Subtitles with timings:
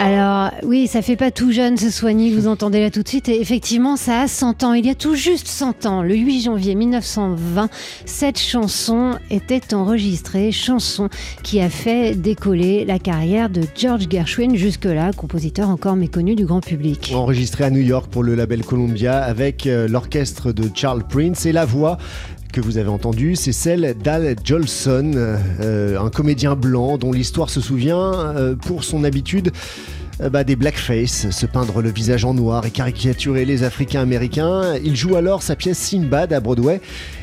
[0.00, 3.28] Alors oui, ça fait pas tout jeune ce soigné, vous entendez là tout de suite.
[3.28, 4.72] Et effectivement, ça a 100 ans.
[4.72, 7.68] Il y a tout juste 100 ans, le 8 janvier 1920,
[8.04, 11.08] cette chanson était enregistrée, chanson
[11.42, 16.60] qui a fait décoller la carrière de George Gershwin, jusque-là compositeur encore méconnu du grand
[16.60, 17.12] public.
[17.12, 21.50] Enregistré à New York pour le label Columbia avec euh, l'orchestre de Charles Prince et
[21.50, 21.98] la voix
[22.52, 27.60] que vous avez entendue, c'est celle d'Al Jolson, euh, un comédien blanc dont l'histoire se
[27.60, 29.52] souvient euh, pour son habitude
[30.20, 34.74] euh, bah, des blackface, se peindre le visage en noir et caricaturer les Africains américains.
[34.82, 36.80] Il joue alors sa pièce Sinbad à Broadway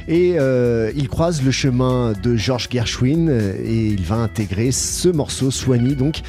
[0.08, 5.52] et euh, il croise le chemin de George Gershwin et il va intégrer ce morceau
[5.52, 6.22] Swanee donc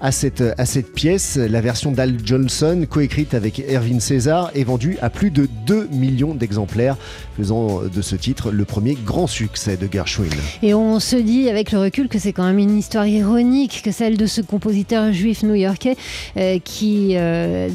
[0.00, 1.36] à cette, à cette pièce.
[1.36, 6.34] La version d'Al Johnson, coécrite avec Erwin César, est vendue à plus de 2 millions
[6.34, 6.98] d'exemplaires,
[7.38, 10.28] faisant de ce titre le premier grand succès de Gershwin.
[10.62, 13.92] Et on se dit avec le recul que c'est quand même une histoire ironique que
[13.92, 15.96] celle de ce compositeur juif new-yorkais
[16.36, 17.70] euh, qui, euh,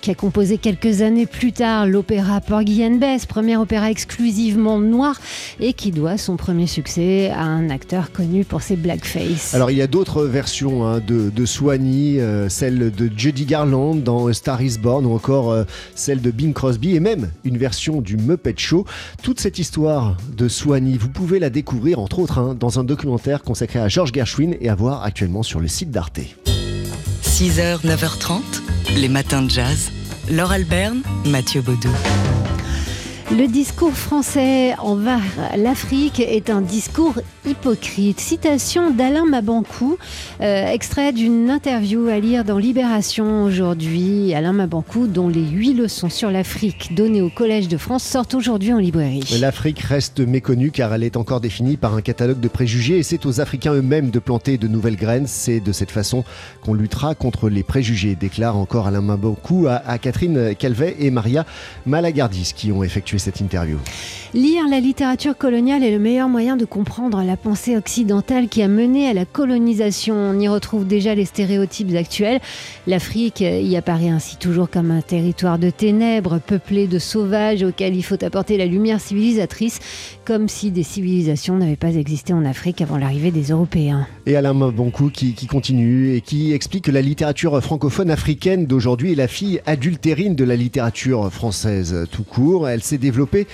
[0.00, 5.20] qui a composé quelques années plus tard l'opéra Porgy and Bess, premier opéra exclusivement noir
[5.60, 9.54] et qui doit son premier succès à un acteur connu pour ses blackface.
[9.54, 13.94] Alors il y a d'autres versions hein, de, de Swanee, euh, celle de Judy Garland
[13.94, 15.64] dans A Star is Born ou encore euh,
[15.94, 18.84] celle de Bing Crosby et même une version du Muppet Show.
[19.22, 23.42] Toute cette histoire de Swanee, vous pouvez la découvrir entre autres hein, dans un documentaire
[23.42, 26.20] consacré à George Gershwin et à voir actuellement sur le site d'Arte.
[27.22, 28.40] 6h, 9h30,
[28.96, 29.90] les matins de jazz.
[30.30, 31.90] Laure Alberne, Mathieu Baudou.
[33.30, 35.22] Le discours français envers
[35.56, 37.14] l'Afrique est un discours
[37.46, 38.20] hypocrite.
[38.20, 39.96] Citation d'Alain Mabankou,
[40.42, 44.34] euh, extrait d'une interview à lire dans Libération aujourd'hui.
[44.34, 48.74] Alain Mabankou, dont les huit leçons sur l'Afrique données au Collège de France sortent aujourd'hui
[48.74, 49.24] en librairie.
[49.40, 53.24] L'Afrique reste méconnue car elle est encore définie par un catalogue de préjugés et c'est
[53.24, 55.26] aux Africains eux-mêmes de planter de nouvelles graines.
[55.26, 56.24] C'est de cette façon
[56.62, 61.46] qu'on luttera contre les préjugés, déclare encore Alain Mabankou à, à Catherine Calvet et Maria
[61.86, 63.78] Malagardis qui ont effectué cette interview.
[64.34, 68.68] Lire la littérature coloniale est le meilleur moyen de comprendre la pensée occidentale qui a
[68.68, 70.16] mené à la colonisation.
[70.16, 72.40] On y retrouve déjà les stéréotypes actuels.
[72.88, 78.02] L'Afrique y apparaît ainsi toujours comme un territoire de ténèbres, peuplé de sauvages auxquels il
[78.02, 79.78] faut apporter la lumière civilisatrice,
[80.24, 84.08] comme si des civilisations n'avaient pas existé en Afrique avant l'arrivée des Européens.
[84.26, 89.12] Et Alain Bonkou qui, qui continue et qui explique que la littérature francophone africaine d'aujourd'hui
[89.12, 92.68] est la fille adultérine de la littérature française tout court.
[92.68, 93.46] Elle s'est développée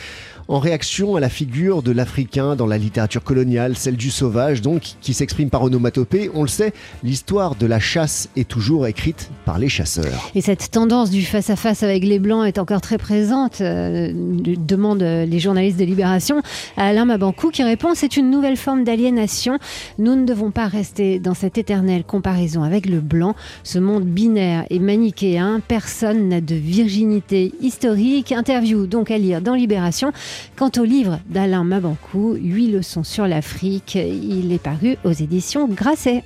[0.50, 4.97] en réaction à la figure de l'Africain dans la littérature coloniale, celle du sauvage, donc,
[5.00, 6.28] qui s'exprime par onomatopée.
[6.34, 6.72] On le sait,
[7.05, 10.31] l'histoire de la chasse est toujours écrite par les chasseurs.
[10.34, 15.39] Et cette tendance du face-à-face avec les Blancs est encore très présente, euh, demandent les
[15.39, 16.43] journalistes de Libération
[16.77, 19.59] à Alain Mabankou qui répond c'est une nouvelle forme d'aliénation.
[19.99, 23.37] Nous ne devons pas rester dans cette éternelle comparaison avec le blanc.
[23.62, 28.33] Ce monde binaire et manichéen, personne n'a de virginité historique.
[28.33, 30.12] Interview donc à lire dans Libération.
[30.56, 36.25] Quant au livre d'Alain Mabankou, 8 leçons sur l'Afrique, il est paru aux éditions Grasset.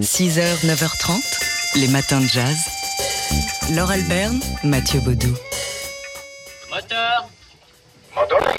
[0.00, 2.56] 6h, 9h30, les matins de jazz.
[3.74, 5.34] Laure Alberne, Mathieu Baudou.
[6.70, 7.28] Moteur,
[8.16, 8.58] Motore.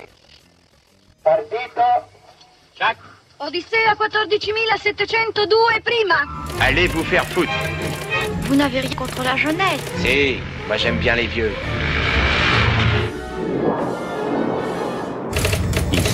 [1.24, 1.82] Partito.
[2.80, 2.98] Jack,
[3.40, 6.16] Odissea 14702 prima.
[6.62, 7.52] Allez vous faire foutre.
[8.44, 9.82] Vous n'avez rien contre la jeunesse.
[9.98, 11.52] Si, moi j'aime bien les vieux.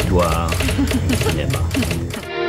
[0.07, 0.50] Histoire,
[1.29, 2.46] cinéma.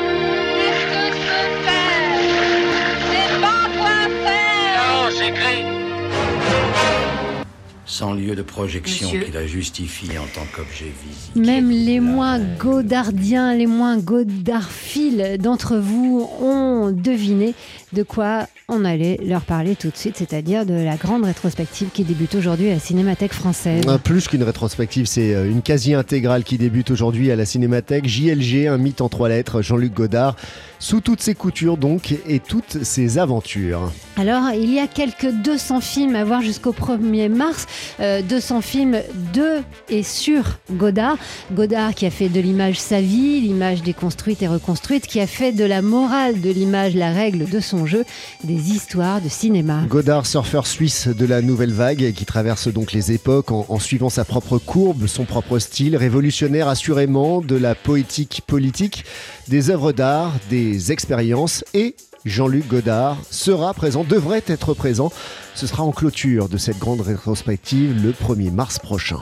[7.99, 9.25] Sans lieu de projection Monsieur.
[9.25, 11.45] qui la justifie en tant qu'objet visible.
[11.45, 17.55] Même les moins godardiens, les moins godardphiles d'entre vous ont deviné
[17.93, 22.05] de quoi on allait leur parler tout de suite, c'est-à-dire de la grande rétrospective qui
[22.05, 23.85] débute aujourd'hui à la Cinémathèque française.
[24.05, 28.07] Plus qu'une rétrospective, c'est euh, une quasi-intégrale qui débute aujourd'hui à la Cinémathèque.
[28.07, 30.37] JLG, un mythe en trois lettres, Jean-Luc Godard,
[30.79, 33.91] sous toutes ses coutures donc, et toutes ses aventures.
[34.19, 37.67] Alors, il y a quelques 200 films à voir jusqu'au 1er mars.
[38.01, 38.99] Euh, 200 films
[39.33, 41.17] de et sur Godard.
[41.53, 45.53] Godard qui a fait de l'image sa vie, l'image déconstruite et reconstruite, qui a fait
[45.53, 48.05] de la morale de l'image la règle de son jeu,
[48.43, 49.83] des histoires de cinéma.
[49.89, 54.11] Godard, surfeur suisse de la nouvelle vague, qui traverse donc les époques en, en suivant
[54.11, 59.05] sa propre courbe, son propre style, révolutionnaire assurément, de la poétique politique,
[59.47, 61.95] des œuvres d'art, des expériences et
[62.25, 65.13] Jean-Luc Godard sera présent, devrait être présent.
[65.55, 69.21] Ce sera en clôture de cette grande rétrospective le 1er mars prochain.